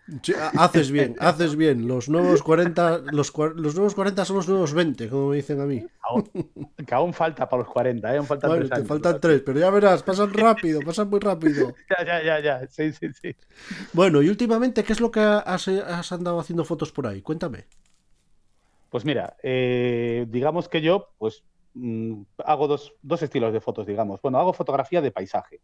haces 0.59 0.91
bien, 0.91 1.17
haces 1.21 1.57
bien. 1.57 1.87
Los 1.87 2.09
nuevos 2.09 2.43
40, 2.43 3.03
los, 3.13 3.33
los, 3.37 3.75
nuevos 3.75 3.95
40 3.95 4.25
son 4.25 4.37
los 4.37 4.49
nuevos 4.49 4.75
20, 4.75 5.09
como 5.09 5.29
me 5.29 5.37
dicen 5.37 5.61
a 5.61 5.65
mí. 5.65 5.85
que 6.87 6.95
aún 6.95 7.15
falta 7.15 7.49
para 7.49 7.63
los 7.63 7.73
40, 7.73 8.13
¿eh? 8.13 8.19
Aún 8.19 8.27
faltan 8.27 8.51
bueno, 8.51 8.69
te 8.69 8.85
faltan 8.85 9.21
tres, 9.21 9.43
pero 9.45 9.61
ya 9.61 9.71
verás, 9.71 10.03
pasan 10.03 10.33
rápido, 10.33 10.81
pasan 10.81 11.09
muy 11.09 11.21
rápido. 11.21 11.75
ya, 11.99 12.05
ya, 12.05 12.23
ya, 12.23 12.41
ya, 12.41 12.67
sí, 12.69 12.93
sí, 12.93 13.09
sí. 13.13 13.37
Bueno, 13.93 14.23
y 14.23 14.29
últimamente, 14.29 14.83
¿qué 14.85 14.93
es 14.93 15.01
lo 15.01 15.11
que 15.11 15.21
has, 15.21 15.69
has 15.69 16.13
andado 16.13 16.41
haciendo 16.41 16.65
fotos 16.65 16.93
por 16.93 17.07
ahí? 17.07 17.23
Cuéntame. 17.23 17.67
Pues 18.91 19.05
mira, 19.05 19.37
eh, 19.43 20.27
digamos 20.29 20.69
que 20.69 20.81
yo, 20.81 21.11
pues 21.19 21.45
mm, 21.75 22.23
hago 22.45 22.69
dos, 22.69 22.95
dos, 23.03 23.23
estilos 23.23 23.53
de 23.53 23.61
fotos, 23.61 23.87
digamos. 23.87 24.21
Bueno, 24.23 24.39
hago 24.39 24.53
fotografía 24.53 25.03
de 25.03 25.11
paisaje. 25.11 25.61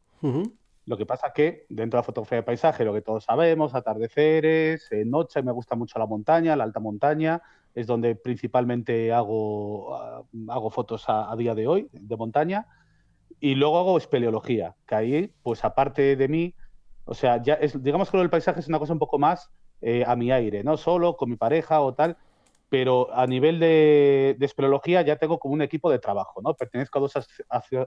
Lo 0.86 0.96
que 0.96 1.06
pasa 1.06 1.32
que 1.32 1.66
dentro 1.68 1.96
de 1.96 2.00
la 2.00 2.04
fotografía 2.04 2.36
de 2.36 2.42
paisaje, 2.42 2.84
lo 2.84 2.92
que 2.92 3.00
todos 3.00 3.24
sabemos, 3.24 3.74
atardeceres, 3.74 4.86
eh, 4.92 5.04
noche, 5.04 5.42
me 5.42 5.52
gusta 5.52 5.76
mucho 5.76 5.98
la 5.98 6.06
montaña, 6.06 6.56
la 6.56 6.64
alta 6.64 6.80
montaña, 6.80 7.42
es 7.74 7.86
donde 7.86 8.14
principalmente 8.14 9.12
hago, 9.12 9.96
ah, 9.96 10.22
hago 10.48 10.70
fotos 10.70 11.04
a, 11.08 11.34
día 11.36 11.54
de 11.54 11.66
hoy 11.66 11.88
de 11.92 12.16
montaña. 12.16 12.66
Y 13.40 13.54
luego 13.54 13.78
hago 13.78 13.98
espeleología, 13.98 14.76
que 14.86 14.94
ahí, 14.94 15.34
pues 15.42 15.64
aparte 15.64 16.16
de 16.16 16.28
mí, 16.28 16.54
o 17.04 17.14
sea, 17.14 17.42
ya 17.42 17.54
es, 17.54 17.82
digamos 17.82 18.10
que 18.10 18.16
lo 18.16 18.22
del 18.22 18.30
paisaje 18.30 18.60
es 18.60 18.68
una 18.68 18.78
cosa 18.78 18.92
un 18.92 18.98
poco 18.98 19.18
más 19.18 19.50
eh, 19.80 20.04
a 20.06 20.16
mi 20.16 20.30
aire, 20.32 20.64
no 20.64 20.76
solo 20.76 21.16
con 21.16 21.30
mi 21.30 21.36
pareja 21.36 21.80
o 21.80 21.94
tal, 21.94 22.16
pero 22.74 23.14
a 23.14 23.24
nivel 23.28 23.60
de, 23.60 24.34
de, 24.36 24.46
espeleología 24.46 25.00
ya 25.02 25.14
tengo 25.14 25.38
como 25.38 25.54
un 25.54 25.62
equipo 25.62 25.92
de 25.92 26.00
trabajo, 26.00 26.42
¿no? 26.42 26.54
Pertenezco 26.54 26.98
a 26.98 27.02
dos 27.02 27.12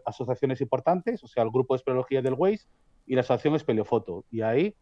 asociaciones 0.05 0.61
importantes, 0.61 1.21
o 1.25 1.27
sea, 1.27 1.43
el 1.43 1.49
grupo 1.49 1.73
de 1.73 1.79
espeleología 1.79 2.21
del 2.21 2.35
Waze 2.35 2.65
y 3.05 3.15
la 3.15 3.19
asociación 3.19 3.55
Espeleofoto. 3.55 4.23
Y 4.31 4.43
ahí, 4.43 4.73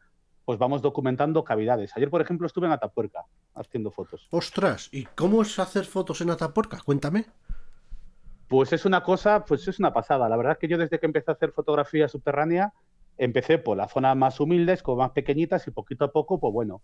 pues 0.46 0.60
vamos 0.60 0.84
documentando 0.84 1.44
cavidades. 1.44 1.92
Ayer, 1.98 2.12
por 2.12 2.22
ejemplo, 2.22 2.46
estuve 2.46 2.68
en 2.68 2.74
Atapuerca 2.74 3.26
haciendo 3.56 3.90
fotos. 3.90 4.28
Ostras, 4.30 4.90
¿y 4.92 5.06
cómo 5.06 5.42
es 5.42 5.58
hacer 5.58 5.86
fotos 5.86 6.22
en 6.22 6.30
Atapuerca? 6.30 6.78
Cuéntame. 6.86 7.26
Pues 8.48 8.74
es 8.74 8.86
una 8.86 9.02
cosa, 9.02 9.44
pues 9.44 9.68
es 9.68 9.80
una 9.80 9.92
pasada. 9.92 10.30
La 10.30 10.38
verdad 10.38 10.52
es 10.52 10.60
que 10.60 10.68
yo 10.68 10.78
desde 10.78 11.00
que 11.00 11.08
empecé 11.08 11.32
a 11.32 11.34
hacer 11.34 11.52
fotografía 11.52 12.08
subterránea, 12.08 12.74
empecé 13.18 13.58
por 13.58 13.76
las 13.76 13.92
zonas 13.92 14.16
más 14.16 14.40
humildes, 14.40 14.84
como 14.84 14.98
más 14.98 15.14
pequeñitas, 15.14 15.66
y 15.66 15.72
poquito 15.72 16.06
a 16.06 16.12
poco, 16.12 16.40
pues 16.40 16.54
bueno, 16.54 16.84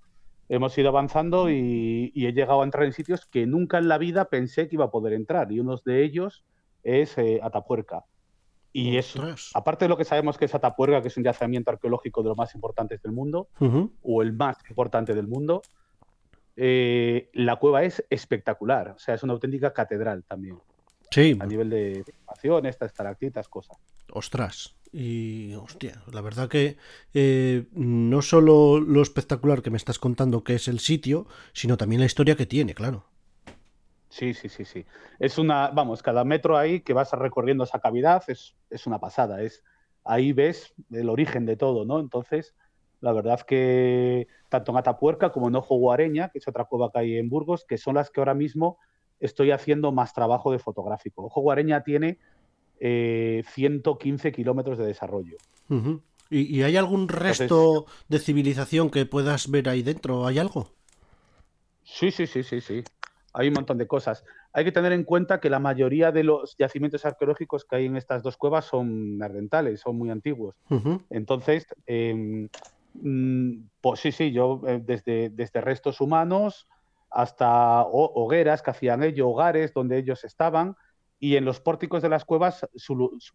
hemos 0.52 0.78
ido 0.78 0.90
avanzando 0.90 1.50
y, 1.50 2.12
he 2.14 2.34
llegado 2.34 2.62
a 2.62 2.66
entrar 2.66 2.84
en 2.84 2.92
sitios 2.92 3.26
que 3.26 3.46
nunca 3.48 3.78
en 3.78 3.88
la 3.88 3.98
vida 3.98 4.26
pensé 4.26 4.68
que 4.68 4.76
iba 4.76 4.86
a 4.86 4.92
poder 4.92 5.14
entrar. 5.14 5.50
Y 5.52 5.62
uno 5.62 5.78
de 5.86 6.04
ellos 6.04 6.44
es 6.84 7.18
eh, 7.18 7.40
Atapuerca. 7.42 8.04
Y 8.74 8.98
es, 8.98 9.16
aparte 9.54 9.86
de 9.86 9.90
lo 9.90 9.98
que 9.98 10.04
sabemos 10.04 10.38
que 10.38 10.46
es 10.46 10.56
Atapuerca, 10.56 11.02
que 11.02 11.08
es 11.08 11.16
un 11.16 11.24
yacimiento 11.24 11.72
arqueológico 11.72 12.22
de 12.22 12.30
los 12.30 12.38
más 12.38 12.54
importantes 12.54 13.02
del 13.02 13.14
mundo, 13.14 13.48
o 14.02 14.22
el 14.22 14.34
más 14.34 14.58
importante 14.70 15.14
del 15.14 15.28
mundo, 15.28 15.62
eh, 16.58 17.30
la 17.34 17.56
cueva 17.56 17.84
es 17.84 18.06
espectacular. 18.10 18.90
O 18.90 19.00
sea, 19.00 19.16
es 19.16 19.24
una 19.24 19.34
auténtica 19.34 19.74
catedral 19.74 20.26
también. 20.26 20.60
Sí. 21.12 21.38
A 21.40 21.46
nivel 21.46 21.70
de 21.70 22.04
formación, 22.04 22.66
estas 22.66 22.92
estalactitas, 22.92 23.48
cosas. 23.48 23.78
Ostras. 24.12 24.76
Y, 24.94 25.54
hostia, 25.56 26.02
la 26.12 26.22
verdad 26.22 26.50
que 26.50 26.78
eh, 27.14 27.66
no 27.72 28.22
solo 28.22 28.80
lo 28.80 29.02
espectacular 29.02 29.62
que 29.62 29.70
me 29.70 29.78
estás 29.78 30.00
contando 30.00 30.44
que 30.44 30.56
es 30.56 30.68
el 30.68 30.80
sitio, 30.80 31.28
sino 31.54 31.78
también 31.78 32.02
la 32.02 32.08
historia 32.08 32.36
que 32.36 32.46
tiene, 32.46 32.74
claro. 32.74 33.06
Sí, 34.10 34.34
sí, 34.34 34.50
sí, 34.50 34.66
sí. 34.66 34.86
Es 35.20 35.38
una, 35.38 35.70
vamos, 35.70 36.04
cada 36.04 36.26
metro 36.26 36.58
ahí 36.58 36.82
que 36.82 36.92
vas 36.94 37.14
recorriendo 37.14 37.64
esa 37.64 37.80
cavidad 37.80 38.24
es, 38.28 38.56
es 38.70 38.86
una 38.86 39.00
pasada. 39.00 39.42
Es, 39.42 39.64
ahí 40.04 40.34
ves 40.34 40.74
el 40.92 41.08
origen 41.08 41.46
de 41.46 41.56
todo, 41.56 41.86
¿no? 41.86 42.02
Entonces, 42.02 42.54
la 43.00 43.14
verdad 43.14 43.40
que 43.42 44.28
tanto 44.50 44.72
en 44.72 44.78
Atapuerca 44.78 45.32
como 45.32 45.48
en 45.48 45.56
Ojo 45.56 45.76
Guareña, 45.76 46.28
que 46.30 46.40
es 46.40 46.48
otra 46.50 46.66
cueva 46.66 46.92
que 46.92 47.00
hay 47.00 47.18
en 47.18 47.30
Burgos, 47.30 47.64
que 47.66 47.78
son 47.78 47.96
las 47.96 48.12
que 48.12 48.20
ahora 48.20 48.34
mismo 48.34 48.78
estoy 49.22 49.52
haciendo 49.52 49.94
más 49.94 50.14
trabajo 50.14 50.52
de 50.52 50.60
fotográfico. 50.60 51.26
Ojo 51.26 51.40
Guareña 51.40 51.84
tiene 51.84 52.20
115 52.82 54.28
eh, 54.28 54.32
kilómetros 54.32 54.78
de 54.78 54.86
desarrollo. 54.86 55.38
¿Y, 56.30 56.62
hay 56.64 56.78
algún 56.78 57.08
resto 57.08 57.86
de 58.10 58.20
civilización 58.20 58.90
que 58.90 59.06
puedas 59.06 59.50
ver 59.50 59.70
ahí 59.70 59.84
dentro? 59.84 60.26
¿Hay 60.26 60.40
algo? 60.40 60.72
Sí, 61.84 62.12
sí, 62.12 62.26
sí, 62.28 62.44
sí, 62.44 62.62
sí 62.62 62.84
hay 63.34 63.48
un 63.48 63.54
montón 63.54 63.78
de 63.78 63.88
cosas. 63.88 64.24
Hay 64.54 64.66
que 64.66 64.72
tener 64.72 64.92
en 64.92 65.04
cuenta 65.04 65.40
que 65.40 65.50
la 65.50 65.60
mayoría 65.60 66.12
de 66.12 66.24
los 66.24 66.56
yacimientos 66.58 67.06
arqueológicos 67.06 67.66
que 67.66 67.78
hay 67.78 67.86
en 67.86 67.96
estas 67.96 68.24
dos 68.24 68.38
cuevas 68.38 68.66
son 68.66 69.22
ardentales, 69.22 69.80
son 69.80 69.98
muy 69.98 70.10
antiguos. 70.10 70.56
Entonces, 71.10 71.68
em, 71.86 72.50
mm, 72.94 73.52
pues 73.80 74.00
sí, 74.02 74.12
sí, 74.12 74.32
yo 74.32 74.62
eh, 74.68 74.82
desde, 74.84 75.30
desde 75.30 75.62
restos 75.62 76.02
humanos 76.02 76.68
hasta 77.10 77.84
hogueras 77.84 78.62
que 78.62 78.72
hacían 78.72 79.04
ellos, 79.04 79.28
hogares 79.28 79.74
donde 79.74 79.98
ellos 79.98 80.24
estaban, 80.24 80.76
y 81.24 81.36
en 81.36 81.46
los 81.46 81.62
pórticos 81.62 82.02
de 82.02 82.10
las 82.10 82.26
cuevas, 82.26 82.68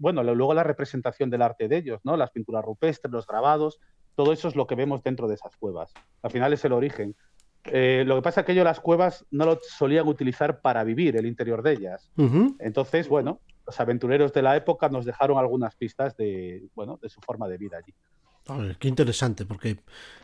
bueno, 0.01 0.25
luego 0.25 0.53
la 0.55 0.65
representación 0.65 1.31
del 1.31 1.41
arte 1.41 1.69
de 1.69 1.77
ellos, 1.77 2.01
¿no? 2.03 2.17
Las 2.17 2.33
pinturas 2.33 2.65
rupestres, 2.65 3.13
los 3.13 3.29
grabados, 3.29 3.79
todo 4.17 4.33
eso 4.33 4.49
es 4.49 4.57
lo 4.57 4.67
que 4.67 4.75
vemos 4.75 5.05
dentro 5.05 5.29
de 5.29 5.37
esas 5.37 5.57
cuevas. 5.57 5.95
Al 6.21 6.33
final 6.33 6.53
es 6.53 6.65
el 6.65 6.73
origen. 6.73 7.15
Eh, 7.63 8.03
lo 8.05 8.17
que 8.17 8.23
pasa 8.23 8.41
es 8.41 8.47
que 8.47 8.53
ellos 8.53 8.65
las 8.65 8.81
cuevas 8.81 9.25
no 9.31 9.47
lo 9.47 9.61
solían 9.63 10.09
utilizar 10.09 10.61
para 10.63 10.83
vivir 10.83 11.17
el 11.17 11.27
interior 11.27 11.63
de 11.63 11.75
ellas. 11.75 12.11
Entonces, 12.59 13.09
bueno, 13.09 13.39
los 13.65 13.79
aventureros 13.79 14.33
de 14.33 14.43
la 14.43 14.57
época 14.57 14.89
nos 14.89 15.05
dejaron 15.05 15.39
algunas 15.39 15.77
pistas 15.77 16.17
de, 16.17 16.67
bueno, 16.75 16.99
de 17.01 17.09
su 17.09 17.21
forma 17.21 17.47
de 17.47 17.57
vida 17.57 17.79
allí. 17.79 17.95
Qué 18.79 18.89
interesante, 18.89 19.45
porque 19.45 19.79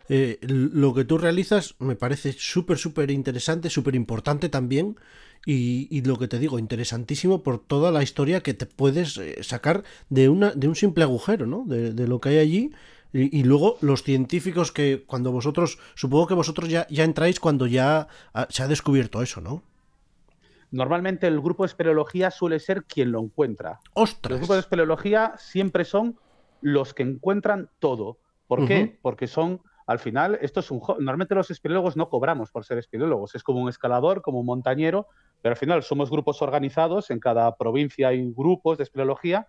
eh, 0.09 0.39
lo 0.43 0.95
que 0.95 1.05
tú 1.05 1.19
realizas 1.19 1.75
me 1.79 1.97
parece 1.97 2.33
súper, 2.33 2.79
súper 2.79 3.11
interesante, 3.11 3.71
súper 3.71 3.95
importante 3.95 4.49
también. 4.49 4.97
Y, 5.45 6.03
lo 6.03 6.19
que 6.19 6.29
te 6.29 6.39
digo, 6.39 6.61
interesantísimo 6.61 7.43
por 7.43 7.59
toda 7.59 7.91
la 7.91 8.05
historia 8.05 8.45
que 8.45 8.55
te 8.55 8.65
puedes 8.65 9.19
eh, 9.19 9.43
sacar 9.43 9.83
de, 10.09 10.29
una, 10.29 10.53
de 10.53 10.69
un 10.69 10.77
simple 10.77 11.03
agujero, 11.03 11.47
¿no? 11.47 11.65
De, 11.67 12.07
lo 12.07 12.21
que 12.21 12.29
hay 12.29 12.39
allí. 12.39 12.71
Y, 13.13 13.43
luego 13.43 13.77
los 13.81 14.05
científicos 14.05 14.71
que 14.71 15.03
cuando 15.05 15.33
vosotros, 15.33 15.79
supongo 15.95 16.29
que 16.29 16.35
vosotros 16.35 16.69
ya, 16.69 16.87
ya 16.89 17.03
entráis 17.03 17.41
cuando 17.41 17.67
ya 17.67 18.07
se 18.51 18.63
ha 18.63 18.69
descubierto 18.69 19.21
eso, 19.21 19.41
¿no? 19.41 19.63
Normalmente 20.71 21.27
el 21.27 21.41
grupo 21.41 21.65
de 21.65 21.69
espeleología 21.69 22.31
suele 22.31 22.59
ser 22.59 22.85
quien 22.85 23.13
lo 23.13 23.21
encuentra. 23.21 23.81
¡Ostras! 23.93 24.31
Los 24.31 24.41
grupos 24.41 24.57
de 24.57 24.61
espeleología 24.61 25.35
siempre 25.37 25.85
son 25.85 26.17
los 26.63 26.95
que 26.95 27.03
encuentran 27.03 27.69
todo. 27.79 28.19
¿Por 28.47 28.67
qué? 28.67 28.99
Porque 29.03 29.27
son 29.27 29.61
al 29.87 29.99
final, 29.99 30.39
esto 30.41 30.61
es 30.61 30.71
un 30.71 30.81
Normalmente 30.81 31.35
los 31.35 31.51
espeleólogos 31.51 31.97
no 31.97 32.09
cobramos 32.09 32.51
por 32.51 32.65
ser 32.65 32.79
espeleólogos. 32.79 33.35
Es 33.35 33.43
como 33.43 33.61
un 33.61 33.69
escalador, 33.69 34.23
como 34.23 34.41
un 34.41 34.47
montañero, 34.47 35.09
pero 35.41 35.53
al 35.53 35.57
final 35.57 35.83
somos 35.83 36.11
grupos 36.11 36.41
organizados. 36.41 37.11
En 37.11 37.19
cada 37.19 37.57
provincia 37.57 38.09
hay 38.09 38.33
grupos 38.33 38.79
de 38.79 38.85
espeleología. 38.85 39.47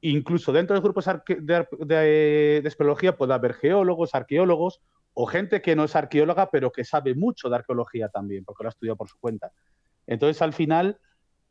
Incluso 0.00 0.52
dentro 0.52 0.74
de 0.74 0.80
los 0.80 0.84
grupos 0.84 1.06
de, 1.26 1.66
de, 1.80 2.62
espeleología 2.68 3.16
puede 3.16 3.32
haber 3.32 3.54
geólogos, 3.54 4.14
arqueólogos 4.14 4.82
o 5.14 5.26
gente 5.26 5.62
que 5.62 5.76
no 5.76 5.84
es 5.84 5.96
arqueóloga, 5.96 6.50
pero 6.50 6.70
que 6.70 6.84
sabe 6.84 7.14
mucho 7.14 7.48
de 7.48 7.56
arqueología 7.56 8.08
también, 8.08 8.44
porque 8.44 8.64
lo 8.64 8.68
ha 8.68 8.70
estudiado 8.70 8.96
por 8.96 9.08
su 9.08 9.18
cuenta. 9.18 9.50
Entonces, 10.06 10.42
al 10.42 10.52
final, 10.52 10.98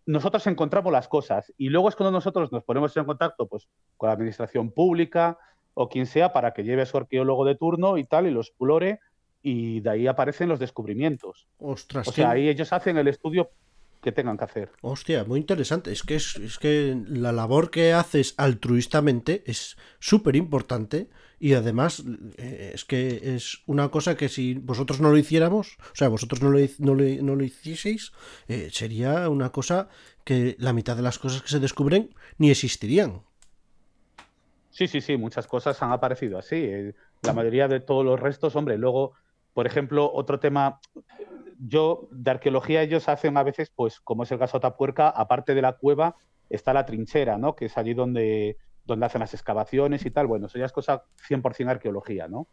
nosotros 0.05 0.45
encontramos 0.47 0.91
las 0.91 1.07
cosas 1.07 1.53
y 1.57 1.69
luego 1.69 1.89
es 1.89 1.95
cuando 1.95 2.11
nosotros 2.11 2.51
nos 2.51 2.63
ponemos 2.63 2.95
en 2.97 3.05
contacto 3.05 3.47
pues, 3.47 3.69
con 3.97 4.07
la 4.07 4.13
administración 4.13 4.71
pública, 4.71 5.37
o 5.73 5.89
quien 5.89 6.05
sea 6.05 6.33
para 6.33 6.53
que 6.53 6.63
lleve 6.63 6.83
a 6.83 6.85
su 6.85 6.97
arqueólogo 6.97 7.45
de 7.45 7.55
turno 7.55 7.97
y 7.97 8.03
tal, 8.03 8.27
y 8.27 8.31
lo 8.31 8.41
explore, 8.41 8.99
y 9.41 9.79
de 9.81 9.89
ahí 9.89 10.07
aparecen 10.07 10.49
los 10.49 10.59
descubrimientos. 10.59 11.47
Ostras, 11.57 12.07
o 12.07 12.11
sea, 12.11 12.31
ahí 12.31 12.47
ellos 12.47 12.71
hacen 12.73 12.97
el 12.97 13.07
estudio 13.07 13.49
que 14.03 14.11
tengan 14.11 14.37
que 14.37 14.43
hacer. 14.43 14.71
Hostia, 14.81 15.23
muy 15.23 15.39
interesante. 15.39 15.91
Es 15.91 16.03
que, 16.03 16.15
es, 16.15 16.59
que 16.59 16.95
la 17.07 17.31
labor 17.31 17.71
que 17.71 17.93
haces 17.93 18.35
altruistamente 18.37 19.43
es 19.47 19.77
súper 19.99 20.35
importante 20.35 21.09
y 21.39 21.53
además 21.53 22.03
eh, 22.37 22.71
es 22.75 22.85
que 22.85 23.35
es 23.35 23.63
una 23.65 23.89
cosa 23.89 24.15
que 24.15 24.29
si 24.29 24.53
vosotros 24.55 25.01
no 25.01 25.09
lo 25.09 25.17
hiciéramos, 25.17 25.77
o 25.79 25.95
sea, 25.95 26.09
vosotros 26.09 26.41
no 26.41 26.51
lo, 26.51 26.59
no 26.79 26.95
no 26.95 27.35
lo 27.35 27.43
hicieseis, 27.43 28.11
eh, 28.47 28.69
sería 28.71 29.29
una 29.29 29.51
cosa 29.51 29.89
que 30.23 30.55
la 30.59 30.73
mitad 30.73 30.95
de 30.95 31.01
las 31.01 31.17
cosas 31.17 31.41
que 31.41 31.49
se 31.49 31.59
descubren 31.59 32.13
ni 32.37 32.51
existirían. 32.51 33.23
Sí, 34.69 34.87
sí, 34.87 35.01
sí, 35.01 35.17
muchas 35.17 35.47
cosas 35.47 35.81
han 35.83 35.91
aparecido 35.91 36.39
así. 36.39 36.55
Eh, 36.55 36.95
la 37.21 37.33
mayoría 37.33 37.67
de 37.67 37.79
todos 37.79 38.03
los 38.03 38.19
restos, 38.19 38.55
hombre, 38.55 38.77
luego, 38.77 39.13
por 39.53 39.67
ejemplo, 39.67 40.11
otro 40.11 40.39
tema, 40.39 40.79
yo 41.59 42.07
de 42.11 42.31
arqueología 42.31 42.81
ellos 42.81 43.09
hacen 43.09 43.37
a 43.37 43.43
veces, 43.43 43.71
pues 43.75 43.99
como 43.99 44.23
es 44.23 44.31
el 44.31 44.39
caso 44.39 44.57
de 44.57 44.61
Tapuerca, 44.61 45.09
aparte 45.09 45.55
de 45.55 45.61
la 45.61 45.73
cueva 45.73 46.15
está 46.49 46.73
la 46.73 46.85
trinchera, 46.85 47.37
¿no? 47.37 47.55
Que 47.55 47.65
es 47.65 47.77
allí 47.77 47.93
donde, 47.93 48.57
donde 48.85 49.05
hacen 49.05 49.21
las 49.21 49.33
excavaciones 49.33 50.05
y 50.05 50.11
tal. 50.11 50.27
Bueno, 50.27 50.47
eso 50.47 50.59
ya 50.59 50.65
es 50.65 50.71
cosa 50.71 51.03
100% 51.27 51.69
arqueología, 51.69 52.27
¿no? 52.27 52.47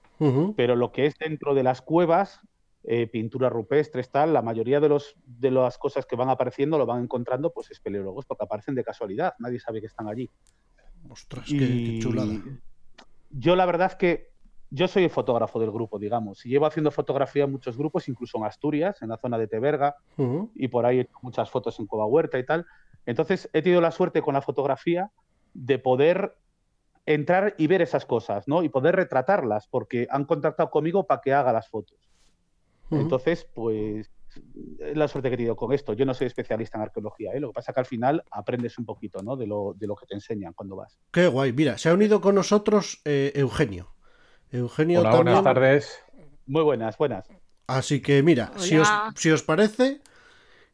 Pero 0.57 0.77
lo 0.77 0.93
que 0.93 1.07
es 1.07 1.17
dentro 1.19 1.55
de 1.55 1.63
las 1.63 1.83
cuevas, 1.83 2.41
eh, 2.85 3.07
pinturas 3.07 3.53
rupestres, 3.53 4.11
tal, 4.11 4.33
la 4.33 4.43
mayoría 4.43 4.81
de, 4.81 4.89
los, 4.89 5.15
de 5.27 5.51
las 5.51 5.77
cosas 5.77 6.07
que 6.07 6.17
van 6.17 6.31
apareciendo 6.31 6.79
lo 6.79 6.87
van 6.87 7.03
encontrando 7.03 7.53
pues 7.53 7.71
espeleólogos 7.71 8.25
porque 8.25 8.45
aparecen 8.45 8.75
de 8.75 8.85
casualidad, 8.85 9.35
nadie 9.39 9.61
sabe 9.61 9.81
que 9.81 9.87
están 9.87 10.09
allí. 10.09 10.31
Ostras, 11.09 11.47
qué, 11.47 11.99
chulada. 12.01 12.33
Yo 13.31 13.57
la 13.57 13.67
verdad 13.67 13.93
que 13.95 14.31
yo 14.71 14.89
soy 14.89 15.05
el 15.05 15.11
fotógrafo 15.11 15.59
del 15.59 15.71
grupo, 15.71 15.99
digamos. 15.99 16.47
Y 16.47 16.51
llevo 16.51 16.67
haciendo 16.67 16.91
fotografía 16.91 17.45
en 17.45 17.53
muchos 17.53 17.77
grupos, 17.77 18.09
incluso 18.09 18.39
en 18.39 18.45
Asturias, 18.45 19.03
en 19.03 19.09
la 19.09 19.17
zona 19.17 19.37
de 19.37 19.49
Teberga, 19.49 19.97
y 20.55 20.69
por 20.69 20.87
ahí 20.87 20.99
he 20.99 21.01
hecho 21.03 21.19
muchas 21.23 21.51
fotos 21.51 21.79
en 21.81 21.87
Cova 21.87 22.07
Huerta 22.07 22.39
y 22.39 22.45
tal. 22.45 22.67
Entonces 23.07 23.49
he 23.53 23.63
tenido 23.63 23.81
la 23.81 23.91
suerte 23.91 24.23
con 24.23 24.35
la 24.35 24.43
fotografía 24.43 25.11
de 25.55 25.79
poder 25.79 26.37
entrar 27.07 27.55
y 27.59 27.67
ver 27.67 27.83
esas 27.83 28.07
cosas, 28.07 28.47
¿no? 28.47 28.63
Y 28.63 28.69
poder 28.69 28.95
retratarlas, 28.95 29.67
porque 29.67 30.07
han 30.11 30.25
contactado 30.25 30.71
conmigo 30.71 31.05
para 31.05 31.21
que 31.21 31.33
haga 31.33 31.53
las 31.53 31.69
fotos. 31.69 31.99
Entonces, 32.91 33.45
pues 33.55 34.11
la 34.95 35.09
suerte 35.09 35.29
que 35.29 35.35
he 35.35 35.39
tenido 35.39 35.57
con 35.57 35.73
esto. 35.73 35.93
Yo 35.93 36.05
no 36.05 36.15
soy 36.15 36.27
especialista 36.27 36.79
en 36.79 36.83
arqueología, 36.83 37.33
¿eh? 37.33 37.41
lo 37.41 37.49
que 37.49 37.55
pasa 37.55 37.73
es 37.73 37.75
que 37.75 37.81
al 37.81 37.87
final 37.87 38.25
aprendes 38.31 38.79
un 38.79 38.85
poquito 38.85 39.23
¿no? 39.23 39.37
de, 39.37 39.47
lo, 39.47 39.75
de 39.77 39.87
lo 39.87 39.97
que 39.97 40.07
te 40.07 40.15
enseñan 40.15 40.53
cuando 40.53 40.77
vas. 40.77 40.99
Qué 41.11 41.27
guay. 41.27 41.53
Mira, 41.53 41.79
se 41.79 41.89
ha 41.89 41.95
unido 41.95 42.21
con 42.21 42.35
nosotros 42.35 43.01
eh, 43.05 43.33
Eugenio. 43.35 43.95
Eugenio 44.53 45.01
Hola, 45.01 45.17
buenas 45.17 45.45
tardes. 45.45 46.03
Muy 46.47 46.63
buenas, 46.63 46.99
buenas. 46.99 47.29
Así 47.67 48.01
que 48.01 48.23
mira, 48.23 48.53
si 48.57 48.77
os, 48.77 48.89
si 49.15 49.31
os 49.31 49.43
parece, 49.43 50.01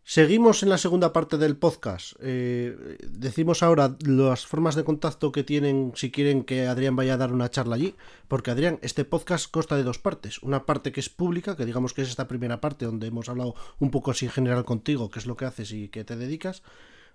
Seguimos 0.08 0.62
en 0.62 0.68
la 0.68 0.78
segunda 0.78 1.12
parte 1.12 1.36
del 1.36 1.56
podcast. 1.56 2.12
Eh, 2.20 2.96
decimos 3.10 3.64
ahora 3.64 3.96
las 4.06 4.46
formas 4.46 4.76
de 4.76 4.84
contacto 4.84 5.32
que 5.32 5.42
tienen 5.42 5.90
si 5.96 6.12
quieren 6.12 6.44
que 6.44 6.68
Adrián 6.68 6.94
vaya 6.94 7.14
a 7.14 7.16
dar 7.16 7.32
una 7.32 7.50
charla 7.50 7.74
allí. 7.74 7.96
Porque 8.28 8.52
Adrián, 8.52 8.78
este 8.82 9.04
podcast 9.04 9.50
consta 9.50 9.76
de 9.76 9.82
dos 9.82 9.98
partes. 9.98 10.40
Una 10.44 10.64
parte 10.64 10.92
que 10.92 11.00
es 11.00 11.08
pública, 11.08 11.56
que 11.56 11.66
digamos 11.66 11.92
que 11.92 12.02
es 12.02 12.08
esta 12.08 12.28
primera 12.28 12.60
parte 12.60 12.86
donde 12.86 13.08
hemos 13.08 13.28
hablado 13.28 13.56
un 13.80 13.90
poco 13.90 14.12
así 14.12 14.26
en 14.26 14.30
general 14.30 14.64
contigo, 14.64 15.10
qué 15.10 15.18
es 15.18 15.26
lo 15.26 15.36
que 15.36 15.46
haces 15.46 15.72
y 15.72 15.88
qué 15.88 16.04
te 16.04 16.14
dedicas. 16.14 16.62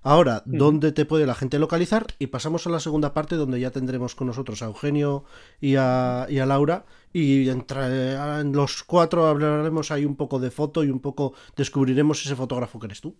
Ahora, 0.03 0.41
¿dónde 0.45 0.91
te 0.91 1.05
puede 1.05 1.27
la 1.27 1.35
gente 1.35 1.59
localizar? 1.59 2.07
Y 2.17 2.27
pasamos 2.27 2.65
a 2.65 2.71
la 2.71 2.79
segunda 2.79 3.13
parte 3.13 3.35
donde 3.35 3.59
ya 3.59 3.69
tendremos 3.69 4.15
con 4.15 4.27
nosotros 4.27 4.63
a 4.63 4.65
Eugenio 4.65 5.25
y 5.59 5.75
a, 5.75 6.27
Laura. 6.27 6.85
Y 7.13 7.47
entre 7.49 8.13
en 8.13 8.51
los 8.53 8.83
cuatro 8.83 9.27
hablaremos 9.27 9.91
ahí 9.91 10.05
un 10.05 10.15
poco 10.15 10.39
de 10.39 10.49
foto 10.49 10.83
y 10.83 10.89
un 10.89 11.01
poco 11.01 11.33
descubriremos 11.55 12.25
ese 12.25 12.35
fotógrafo 12.35 12.79
que 12.79 12.87
eres 12.87 13.01
tú. 13.01 13.15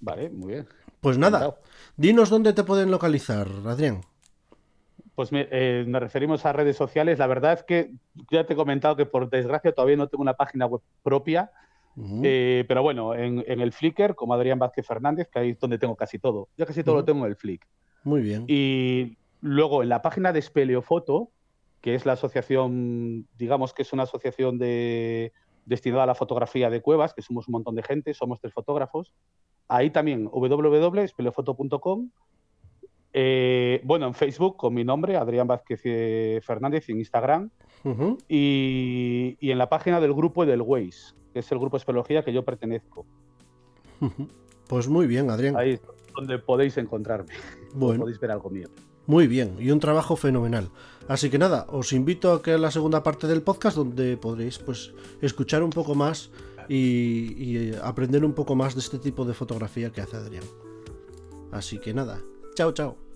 Vale, 0.00 0.30
muy 0.30 0.54
bien. 0.54 0.68
Pues 1.00 1.18
nada, 1.18 1.56
dinos 1.96 2.30
dónde 2.30 2.54
te 2.54 2.64
pueden 2.64 2.90
localizar, 2.90 3.46
Adrián. 3.66 4.00
Pues 5.14 5.28
eh, 5.32 5.84
nos 5.86 6.00
referimos 6.00 6.46
a 6.46 6.52
redes 6.52 6.76
sociales. 6.76 7.18
La 7.18 7.26
verdad 7.26 7.52
es 7.52 7.62
que 7.64 7.92
ya 8.30 8.46
te 8.46 8.54
he 8.54 8.56
comentado 8.56 8.96
que 8.96 9.04
por 9.04 9.28
desgracia 9.28 9.72
todavía 9.72 9.96
no 9.96 10.08
tengo 10.08 10.22
una 10.22 10.34
página 10.34 10.64
web 10.64 10.80
propia. 11.02 11.50
Eh, 12.22 12.64
pero 12.68 12.82
bueno, 12.82 13.14
en, 13.14 13.42
el 13.46 13.72
Flickr, 13.72 14.14
como 14.14 14.34
Adrián 14.34 14.58
Vázquez 14.58 14.86
Fernández, 14.86 15.28
que 15.28 15.38
ahí 15.38 15.50
es 15.50 15.58
donde 15.58 15.78
tengo 15.78 15.96
casi 15.96 16.18
todo. 16.18 16.48
Yo 16.56 16.66
casi 16.66 16.84
todo 16.84 16.96
lo 16.96 17.04
tengo 17.04 17.24
en 17.24 17.30
el 17.30 17.36
Flick. 17.36 17.66
Muy 18.04 18.20
bien. 18.20 18.44
Y 18.46 19.16
luego 19.40 19.82
en 19.82 19.88
la 19.88 20.02
página 20.02 20.32
de 20.32 20.40
Speleofoto, 20.40 21.30
que 21.80 21.94
es 21.94 22.06
la 22.06 22.12
asociación, 22.12 23.26
digamos 23.36 23.72
que 23.72 23.82
es 23.82 23.92
una 23.92 24.04
asociación 24.04 24.58
de, 24.58 25.32
destinada 25.66 26.04
a 26.04 26.06
la 26.06 26.14
fotografía 26.14 26.70
de 26.70 26.80
cuevas, 26.80 27.14
que 27.14 27.22
somos 27.22 27.48
un 27.48 27.52
montón 27.52 27.74
de 27.74 27.82
gente, 27.82 28.14
somos 28.14 28.40
tres 28.40 28.52
fotógrafos. 28.52 29.12
Ahí 29.68 29.90
también 29.90 30.26
www.speleofoto.com. 30.32 32.10
Eh, 33.12 33.80
bueno, 33.84 34.06
en 34.06 34.14
Facebook 34.14 34.56
con 34.56 34.74
mi 34.74 34.84
nombre, 34.84 35.16
Adrián 35.16 35.46
Vázquez 35.46 35.80
eh, 35.84 36.40
Fernández, 36.42 36.88
en 36.88 36.98
Instagram. 36.98 37.50
y, 38.28 39.36
y, 39.40 39.50
en 39.50 39.58
la 39.58 39.68
página 39.68 40.00
del 40.00 40.12
grupo 40.12 40.44
del 40.44 40.62
Waze, 40.62 41.14
que 41.32 41.38
es 41.38 41.52
el 41.52 41.58
grupo 41.58 41.76
de 41.76 41.80
espeleología 41.80 42.24
que 42.24 42.32
yo 42.32 42.44
pertenezco. 42.44 43.06
Pues 44.68 44.88
muy 44.88 45.06
bien, 45.06 45.30
Adrián. 45.30 45.56
Ahí 45.56 45.72
es 45.72 45.82
donde 46.14 46.38
podéis 46.38 46.76
encontrarme. 46.76 47.32
Bueno. 47.74 48.00
Podéis 48.00 48.18
ver 48.18 48.30
algo 48.30 48.48
mío. 48.48 48.68
Muy 49.06 49.26
bien, 49.26 49.56
y 49.58 49.70
un 49.70 49.78
trabajo 49.78 50.16
fenomenal. 50.16 50.70
Así 51.06 51.30
que 51.30 51.38
nada, 51.38 51.66
os 51.68 51.92
invito 51.92 52.32
a 52.32 52.42
que 52.42 52.58
la 52.58 52.70
segunda 52.70 53.02
parte 53.02 53.26
del 53.26 53.42
podcast 53.42 53.76
donde 53.76 54.16
podréis 54.16 54.58
pues 54.58 54.92
escuchar 55.22 55.62
un 55.62 55.70
poco 55.70 55.94
más 55.94 56.30
y, 56.68 57.72
aprender 57.82 58.24
un 58.24 58.34
poco 58.34 58.54
más 58.54 58.74
de 58.74 58.80
este 58.80 58.98
tipo 58.98 59.24
de 59.24 59.34
fotografía 59.34 59.90
que 59.90 60.02
hace 60.02 60.16
Adrián. 60.16 60.44
Así 61.52 61.78
que 61.78 61.94
nada, 61.94 62.20
Ciao, 62.58 62.72
ciao. 62.72 63.07